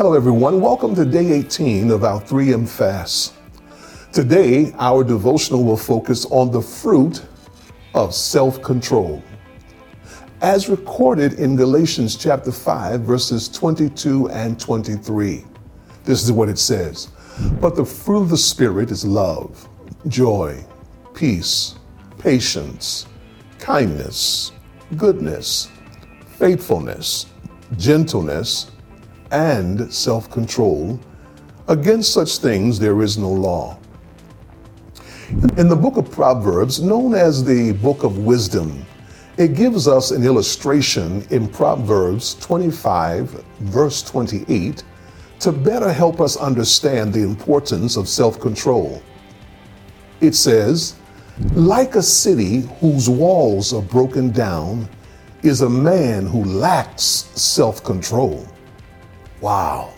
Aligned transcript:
Hello, 0.00 0.14
everyone. 0.14 0.62
Welcome 0.62 0.94
to 0.94 1.04
day 1.04 1.30
18 1.30 1.90
of 1.90 2.04
our 2.04 2.22
3M 2.22 2.66
fast. 2.66 3.34
Today, 4.14 4.72
our 4.78 5.04
devotional 5.04 5.62
will 5.62 5.76
focus 5.76 6.24
on 6.30 6.50
the 6.50 6.62
fruit 6.62 7.22
of 7.92 8.14
self 8.14 8.62
control. 8.62 9.22
As 10.40 10.70
recorded 10.70 11.34
in 11.34 11.54
Galatians 11.54 12.16
chapter 12.16 12.50
5, 12.50 13.02
verses 13.02 13.46
22 13.50 14.30
and 14.30 14.58
23, 14.58 15.44
this 16.04 16.22
is 16.22 16.32
what 16.32 16.48
it 16.48 16.58
says 16.58 17.08
But 17.60 17.76
the 17.76 17.84
fruit 17.84 18.22
of 18.22 18.30
the 18.30 18.38
Spirit 18.38 18.90
is 18.90 19.04
love, 19.04 19.68
joy, 20.08 20.64
peace, 21.12 21.74
patience, 22.16 23.04
kindness, 23.58 24.52
goodness, 24.96 25.68
faithfulness, 26.38 27.26
gentleness, 27.76 28.70
and 29.30 29.92
self 29.92 30.30
control. 30.30 30.98
Against 31.68 32.12
such 32.12 32.38
things 32.38 32.78
there 32.78 33.02
is 33.02 33.16
no 33.16 33.30
law. 33.30 33.78
In 35.56 35.68
the 35.68 35.76
book 35.76 35.96
of 35.96 36.10
Proverbs, 36.10 36.80
known 36.80 37.14
as 37.14 37.44
the 37.44 37.72
book 37.74 38.02
of 38.02 38.18
wisdom, 38.18 38.84
it 39.36 39.54
gives 39.54 39.86
us 39.86 40.10
an 40.10 40.24
illustration 40.24 41.24
in 41.30 41.48
Proverbs 41.48 42.34
25, 42.40 43.30
verse 43.60 44.02
28, 44.02 44.82
to 45.38 45.52
better 45.52 45.92
help 45.92 46.20
us 46.20 46.36
understand 46.36 47.12
the 47.12 47.22
importance 47.22 47.96
of 47.96 48.08
self 48.08 48.40
control. 48.40 49.00
It 50.20 50.34
says, 50.34 50.96
like 51.54 51.94
a 51.94 52.02
city 52.02 52.68
whose 52.80 53.08
walls 53.08 53.72
are 53.72 53.82
broken 53.82 54.30
down 54.30 54.88
is 55.42 55.62
a 55.62 55.70
man 55.70 56.26
who 56.26 56.44
lacks 56.44 57.30
self 57.34 57.82
control. 57.82 58.46
Wow. 59.40 59.92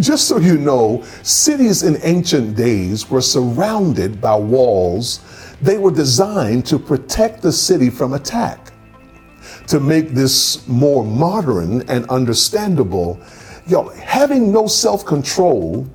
Just 0.00 0.28
so 0.28 0.38
you 0.38 0.56
know, 0.56 1.02
cities 1.22 1.82
in 1.82 1.98
ancient 2.02 2.56
days 2.56 3.10
were 3.10 3.20
surrounded 3.20 4.20
by 4.20 4.36
walls. 4.36 5.20
They 5.60 5.78
were 5.78 5.90
designed 5.90 6.64
to 6.66 6.78
protect 6.78 7.42
the 7.42 7.52
city 7.52 7.90
from 7.90 8.12
attack. 8.12 8.72
To 9.68 9.80
make 9.80 10.10
this 10.10 10.66
more 10.68 11.04
modern 11.04 11.82
and 11.90 12.08
understandable, 12.08 13.20
know, 13.68 13.88
having 13.88 14.52
no 14.52 14.66
self 14.66 15.04
control 15.04 15.86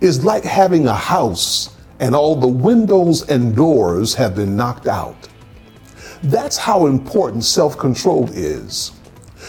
is 0.00 0.24
like 0.24 0.44
having 0.44 0.86
a 0.86 0.94
house 0.94 1.76
and 1.98 2.14
all 2.14 2.36
the 2.36 2.46
windows 2.48 3.28
and 3.28 3.56
doors 3.56 4.14
have 4.14 4.36
been 4.36 4.56
knocked 4.56 4.86
out. 4.86 5.28
That's 6.22 6.56
how 6.56 6.86
important 6.86 7.44
self 7.44 7.78
control 7.78 8.28
is. 8.32 8.92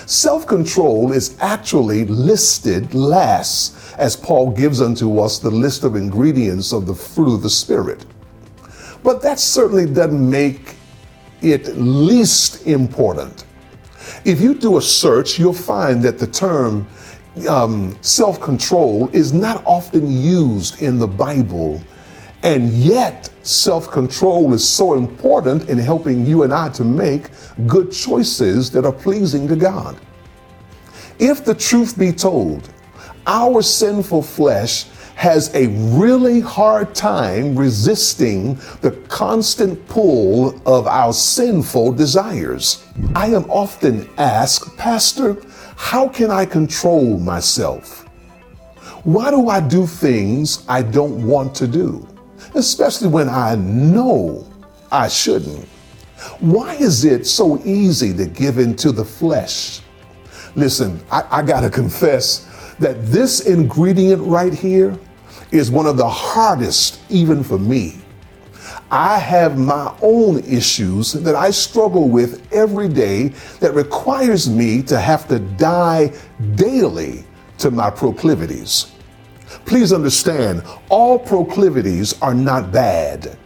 Self 0.07 0.47
control 0.47 1.11
is 1.11 1.35
actually 1.41 2.05
listed 2.05 2.93
last 2.93 3.75
as 3.97 4.15
Paul 4.15 4.51
gives 4.51 4.81
unto 4.81 5.19
us 5.19 5.37
the 5.37 5.51
list 5.51 5.83
of 5.83 5.97
ingredients 5.97 6.71
of 6.71 6.85
the 6.85 6.95
fruit 6.95 7.35
of 7.35 7.41
the 7.41 7.49
Spirit. 7.49 8.05
But 9.03 9.21
that 9.23 9.37
certainly 9.37 9.85
doesn't 9.85 10.29
make 10.29 10.75
it 11.41 11.75
least 11.75 12.65
important. 12.65 13.43
If 14.23 14.39
you 14.39 14.53
do 14.53 14.77
a 14.77 14.81
search, 14.81 15.37
you'll 15.37 15.51
find 15.51 16.01
that 16.03 16.19
the 16.19 16.27
term 16.27 16.87
um, 17.49 17.97
self 17.99 18.39
control 18.39 19.09
is 19.11 19.33
not 19.33 19.61
often 19.65 20.09
used 20.09 20.81
in 20.81 20.99
the 20.99 21.07
Bible. 21.07 21.81
And 22.43 22.69
yet, 22.69 23.29
self 23.43 23.89
control 23.89 24.53
is 24.53 24.67
so 24.67 24.93
important 24.93 25.69
in 25.69 25.77
helping 25.77 26.25
you 26.25 26.43
and 26.43 26.53
I 26.53 26.69
to 26.69 26.83
make 26.83 27.29
good 27.65 27.91
choices 27.91 28.71
that 28.71 28.85
are 28.85 28.91
pleasing 28.91 29.47
to 29.47 29.55
God. 29.55 29.97
If 31.19 31.43
the 31.43 31.55
truth 31.55 31.97
be 31.97 32.11
told, 32.11 32.69
our 33.25 33.61
sinful 33.61 34.21
flesh 34.21 34.85
has 35.15 35.53
a 35.55 35.67
really 35.97 36.39
hard 36.39 36.93
time 36.93 37.57
resisting 37.57 38.53
the 38.81 38.91
constant 39.09 39.87
pull 39.87 40.61
of 40.67 40.85
our 40.85 41.11
sinful 41.11 41.93
desires. 41.93 42.85
I 43.15 43.27
am 43.29 43.49
often 43.49 44.07
asked, 44.19 44.77
Pastor, 44.77 45.37
how 45.75 46.07
can 46.07 46.29
I 46.29 46.45
control 46.45 47.17
myself? 47.17 48.05
Why 49.03 49.31
do 49.31 49.49
I 49.49 49.59
do 49.59 49.87
things 49.87 50.63
I 50.69 50.83
don't 50.83 51.25
want 51.25 51.55
to 51.55 51.67
do? 51.67 52.07
Especially 52.55 53.07
when 53.07 53.29
I 53.29 53.55
know 53.55 54.47
I 54.91 55.07
shouldn't. 55.07 55.65
Why 56.39 56.75
is 56.75 57.05
it 57.05 57.25
so 57.25 57.61
easy 57.63 58.13
to 58.13 58.25
give 58.25 58.57
in 58.57 58.75
to 58.77 58.91
the 58.91 59.05
flesh? 59.05 59.81
Listen, 60.55 60.99
I, 61.11 61.23
I 61.29 61.41
got 61.43 61.61
to 61.61 61.69
confess 61.69 62.75
that 62.79 63.05
this 63.07 63.41
ingredient 63.41 64.23
right 64.23 64.53
here 64.53 64.97
is 65.51 65.71
one 65.71 65.85
of 65.85 65.97
the 65.97 66.09
hardest, 66.09 66.99
even 67.09 67.43
for 67.43 67.57
me. 67.57 67.99
I 68.89 69.19
have 69.19 69.57
my 69.57 69.93
own 70.01 70.39
issues 70.39 71.13
that 71.13 71.35
I 71.35 71.51
struggle 71.51 72.07
with 72.07 72.51
every 72.53 72.87
day 72.87 73.29
that 73.59 73.73
requires 73.73 74.49
me 74.49 74.81
to 74.83 74.99
have 74.99 75.27
to 75.27 75.39
die 75.39 76.13
daily 76.55 77.25
to 77.59 77.71
my 77.71 77.89
proclivities. 77.89 78.91
Please 79.67 79.91
understand, 79.91 80.63
all 80.87 81.19
proclivities 81.19 82.19
are 82.21 82.33
not 82.33 82.71
bad. 82.71 83.37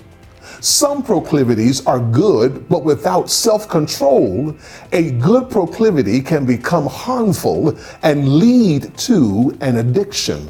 Some 0.60 1.02
proclivities 1.02 1.84
are 1.88 2.00
good, 2.00 2.70
but 2.70 2.84
without 2.84 3.28
self 3.28 3.68
control, 3.68 4.56
a 4.92 5.10
good 5.14 5.50
proclivity 5.50 6.22
can 6.22 6.46
become 6.46 6.86
harmful 6.86 7.76
and 8.04 8.38
lead 8.38 8.96
to 9.00 9.58
an 9.62 9.78
addiction. 9.78 10.48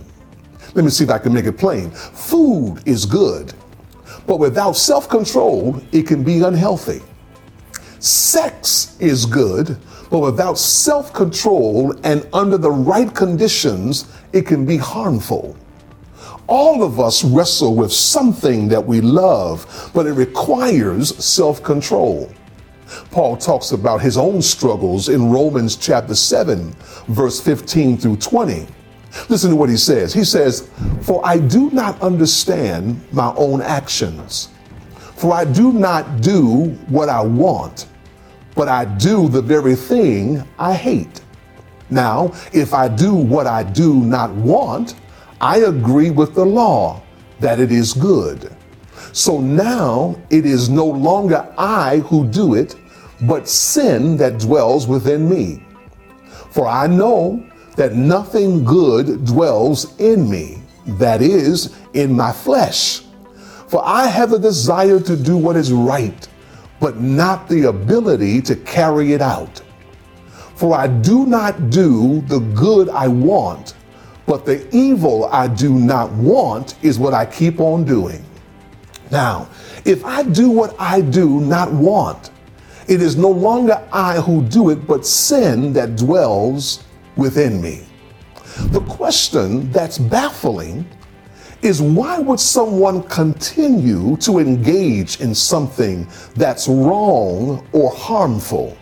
Let 0.74 0.84
me 0.84 0.92
see 0.92 1.06
if 1.06 1.10
I 1.10 1.18
can 1.18 1.34
make 1.34 1.46
it 1.46 1.58
plain. 1.58 1.92
Food 1.92 2.84
is 2.86 3.06
good, 3.06 3.54
but 4.28 4.40
without 4.40 4.74
self 4.74 5.08
control, 5.08 5.82
it 5.94 6.06
can 6.06 6.22
be 6.22 6.42
unhealthy. 6.42 7.02
Sex 8.00 8.98
is 9.00 9.26
good, 9.26 9.78
but 10.10 10.20
without 10.20 10.58
self 10.58 11.14
control 11.14 11.96
and 12.04 12.28
under 12.34 12.58
the 12.58 12.72
right 12.72 13.16
conditions, 13.16 14.12
it 14.34 14.46
can 14.46 14.66
be 14.66 14.76
harmful. 14.76 15.56
All 16.52 16.84
of 16.84 17.00
us 17.00 17.24
wrestle 17.24 17.76
with 17.78 17.94
something 17.94 18.68
that 18.68 18.86
we 18.86 19.00
love, 19.00 19.90
but 19.94 20.06
it 20.06 20.12
requires 20.12 21.16
self 21.24 21.64
control. 21.64 22.30
Paul 23.10 23.38
talks 23.38 23.72
about 23.72 24.02
his 24.02 24.18
own 24.18 24.42
struggles 24.42 25.08
in 25.08 25.32
Romans 25.32 25.78
chapter 25.78 26.14
7, 26.14 26.76
verse 27.08 27.40
15 27.40 27.98
through 27.98 28.18
20. 28.18 28.68
Listen 29.30 29.52
to 29.52 29.56
what 29.56 29.70
he 29.70 29.78
says. 29.78 30.14
He 30.14 30.26
says, 30.26 30.70
For 31.04 31.26
I 31.26 31.38
do 31.38 31.72
not 31.72 32.02
understand 32.02 33.00
my 33.14 33.34
own 33.38 33.62
actions. 33.62 34.50
For 35.16 35.34
I 35.34 35.46
do 35.46 35.72
not 35.72 36.20
do 36.20 36.72
what 36.90 37.08
I 37.08 37.22
want, 37.22 37.88
but 38.56 38.68
I 38.68 38.84
do 38.84 39.30
the 39.30 39.42
very 39.42 39.76
thing 39.76 40.44
I 40.60 40.74
hate. 40.74 41.22
Now, 41.90 42.34
if 42.52 42.74
I 42.74 42.90
do 42.90 43.16
what 43.16 43.48
I 43.48 43.64
do 43.64 44.02
not 44.02 44.32
want, 44.32 44.96
I 45.42 45.58
agree 45.62 46.12
with 46.12 46.36
the 46.36 46.46
law 46.46 47.02
that 47.40 47.60
it 47.60 47.72
is 47.72 47.94
good. 47.94 48.56
So 49.12 49.42
now 49.42 50.16
it 50.30 50.46
is 50.46 50.70
no 50.70 50.86
longer 50.86 51.52
I 51.58 51.98
who 51.98 52.28
do 52.28 52.54
it, 52.54 52.76
but 53.22 53.50
sin 53.50 54.18
that 54.18 54.38
dwells 54.38 54.88
within 54.88 55.28
me. 55.28 55.66
For 56.52 56.68
I 56.68 56.86
know 56.86 57.44
that 57.76 57.96
nothing 57.96 58.64
good 58.64 59.26
dwells 59.26 60.00
in 60.00 60.30
me, 60.30 60.62
that 60.86 61.24
is, 61.24 61.76
in 61.94 62.14
my 62.14 62.32
flesh. 62.32 63.02
For 63.68 63.82
I 63.84 64.06
have 64.06 64.34
a 64.34 64.40
desire 64.40 65.00
to 65.00 65.18
do 65.18 65.38
what 65.38 65.56
is 65.56 65.74
right, 65.74 66.28
but 66.80 67.02
not 67.02 67.50
the 67.50 67.64
ability 67.64 68.44
to 68.44 68.56
carry 68.58 69.14
it 69.14 69.24
out. 69.24 69.60
For 70.56 70.76
I 70.76 70.86
do 70.86 71.26
not 71.26 71.72
do 71.72 72.22
the 72.28 72.42
good 72.54 72.90
I 72.90 73.08
want 73.08 73.74
but 74.32 74.46
the 74.46 74.66
evil 74.74 75.26
I 75.26 75.50
do 75.50 75.78
not 75.78 76.10
want 76.14 76.82
is 76.82 76.98
what 76.98 77.14
I 77.14 77.26
keep 77.26 77.60
on 77.60 77.84
doing. 77.84 78.24
Now, 79.12 79.50
if 79.84 80.06
I 80.06 80.24
do 80.24 80.50
what 80.50 80.74
I 80.80 81.02
do 81.02 81.42
not 81.42 81.70
want, 81.74 82.32
it 82.88 83.02
is 83.02 83.18
no 83.18 83.30
longer 83.30 83.86
I 83.92 84.22
who 84.22 84.42
do 84.44 84.70
it, 84.70 84.88
but 84.88 85.06
sin 85.06 85.74
that 85.74 85.98
dwells 85.98 86.86
within 87.18 87.62
me. 87.62 87.84
The 88.72 88.80
question 88.80 89.70
that's 89.70 89.98
baffling 89.98 90.88
is 91.62 91.82
why 91.82 92.18
would 92.20 92.40
someone 92.40 93.04
continue 93.10 94.16
to 94.16 94.40
engage 94.40 95.20
in 95.20 95.36
something 95.36 96.08
that's 96.36 96.70
wrong 96.70 97.68
or 97.74 97.92
harmful? 97.92 98.78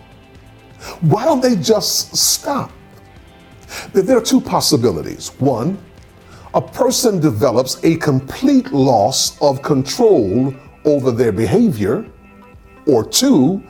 Why 1.01 1.25
don't 1.25 1.41
they 1.41 1.55
just 1.55 2.15
stop? 2.15 2.71
There 3.93 4.17
are 4.17 4.21
two 4.21 4.41
possibilities. 4.41 5.29
One, 5.39 5.77
a 6.53 6.61
person 6.61 7.19
develops 7.19 7.83
a 7.83 7.95
complete 7.97 8.71
loss 8.71 9.39
of 9.41 9.61
control 9.61 10.53
over 10.85 11.11
their 11.11 11.31
behavior, 11.31 12.05
or 12.87 13.03
two, 13.03 13.61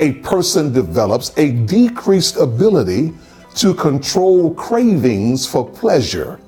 a 0.00 0.12
person 0.14 0.72
develops 0.72 1.32
a 1.38 1.52
decreased 1.52 2.36
ability 2.36 3.14
to 3.54 3.72
control 3.72 4.52
cravings 4.54 5.46
for 5.46 5.66
pleasure. 5.66 6.38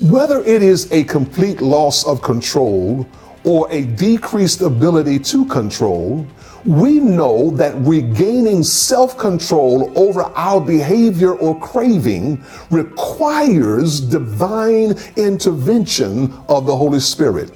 Whether 0.00 0.40
it 0.40 0.62
is 0.62 0.90
a 0.90 1.04
complete 1.04 1.60
loss 1.60 2.04
of 2.04 2.20
control 2.22 3.06
or 3.44 3.70
a 3.70 3.84
decreased 3.84 4.60
ability 4.60 5.20
to 5.20 5.46
control, 5.46 6.26
we 6.64 7.00
know 7.00 7.50
that 7.52 7.74
regaining 7.76 8.62
self 8.62 9.16
control 9.16 9.92
over 9.98 10.22
our 10.22 10.60
behavior 10.60 11.34
or 11.34 11.58
craving 11.60 12.42
requires 12.70 14.00
divine 14.00 14.94
intervention 15.16 16.32
of 16.48 16.66
the 16.66 16.76
Holy 16.76 17.00
Spirit. 17.00 17.50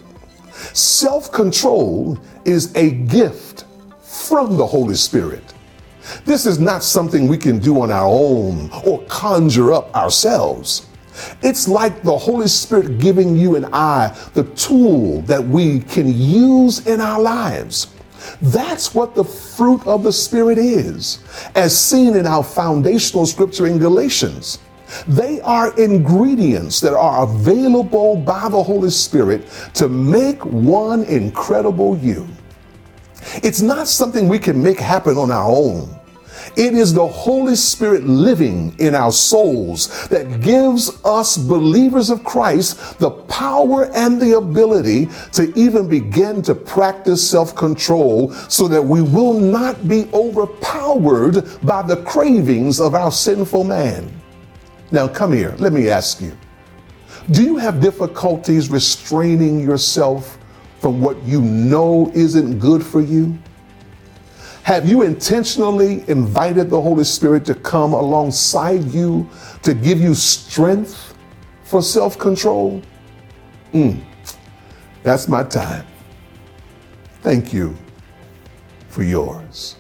Self 0.73 1.31
control 1.31 2.19
is 2.45 2.75
a 2.77 2.91
gift 2.91 3.65
from 4.03 4.57
the 4.57 4.67
Holy 4.67 4.95
Spirit. 4.95 5.43
This 6.25 6.47
is 6.47 6.59
not 6.59 6.83
something 6.83 7.29
we 7.29 7.39
can 7.39 7.59
do 7.59 7.81
on 7.81 7.91
our 7.91 8.07
own 8.07 8.71
or 8.87 9.03
conjure 9.05 9.73
up 9.73 9.95
ourselves. 9.95 10.87
It's 11.43 11.69
like 11.69 12.03
the 12.03 12.17
Holy 12.17 12.49
Spirit 12.49 12.99
giving 12.99 13.37
you 13.37 13.57
and 13.57 13.67
I 13.67 14.09
the 14.35 14.45
tool 14.55 15.23
that 15.23 15.43
we 15.43 15.81
can 15.81 16.13
use 16.13 16.87
in 16.87 17.01
our 17.01 17.21
lives. 17.21 17.94
That's 18.41 18.95
what 18.95 19.15
the 19.15 19.25
fruit 19.25 19.87
of 19.87 20.03
the 20.03 20.13
Spirit 20.13 20.59
is, 20.59 21.19
as 21.55 21.79
seen 21.79 22.17
in 22.17 22.27
our 22.27 22.45
foundational 22.45 23.27
scripture 23.27 23.67
in 23.67 23.79
Galatians. 23.79 24.59
They 25.09 25.41
are 25.41 25.77
ingredients 25.79 26.81
that 26.81 26.95
are 26.95 27.25
available 27.25 28.17
by 28.17 28.49
the 28.49 28.63
Holy 28.63 28.91
Spirit 28.91 29.49
to 29.75 29.89
make 29.89 30.45
one 30.45 31.05
incredible 31.05 31.97
you. 31.99 32.29
It's 33.43 33.61
not 33.61 33.89
something 33.89 34.29
we 34.29 34.39
can 34.39 34.63
make 34.63 34.79
happen 34.79 35.17
on 35.17 35.31
our 35.31 35.49
own. 35.49 35.99
It 36.57 36.75
is 36.75 36.93
the 36.93 37.07
Holy 37.07 37.57
Spirit 37.57 38.05
living 38.05 38.75
in 38.79 38.95
our 38.95 39.13
souls 39.13 40.09
that 40.09 40.41
gives 40.41 41.05
us 41.05 41.37
believers 41.37 42.11
of 42.11 42.25
Christ 42.25 42.99
the 42.99 43.11
power 43.11 43.87
and 43.95 44.21
the 44.21 44.37
ability 44.37 45.09
to 45.33 45.53
even 45.59 45.89
begin 45.89 46.43
to 46.43 46.55
practice 46.55 47.29
self 47.29 47.55
control 47.55 48.33
so 48.49 48.69
that 48.69 48.83
we 48.83 49.03
will 49.03 49.39
not 49.39 49.89
be 49.89 50.09
overpowered 50.13 51.45
by 51.63 51.83
the 51.83 52.03
cravings 52.05 52.81
of 52.81 52.95
our 52.95 53.13
sinful 53.13 53.65
man. 53.65 54.11
Now, 54.91 55.09
come 55.09 55.33
here, 55.33 55.55
let 55.59 55.73
me 55.73 55.89
ask 55.89 56.21
you 56.21 56.37
do 57.31 57.43
you 57.43 57.57
have 57.57 57.81
difficulties 57.81 58.69
restraining 58.69 59.59
yourself 59.59 60.39
from 60.81 61.01
what 61.01 61.23
you 61.23 61.41
know 61.41 62.13
isn't 62.15 62.59
good 62.59 62.85
for 62.85 63.01
you? 63.01 63.39
Have 64.65 64.89
you 64.89 65.03
intentionally 65.03 66.09
invited 66.09 66.71
the 66.71 66.81
Holy 66.81 67.05
Spirit 67.05 67.45
to 67.45 67.55
come 67.55 67.93
alongside 67.93 68.83
you 68.85 69.29
to 69.63 69.75
give 69.75 70.01
you 70.01 70.15
strength 70.15 71.15
for 71.65 71.83
self 71.83 72.19
control? 72.19 72.81
Mm, 73.75 74.03
that's 75.03 75.29
my 75.29 75.43
time. 75.45 75.85
Thank 77.21 77.53
you 77.53 77.77
for 78.89 79.03
yours. 79.03 79.77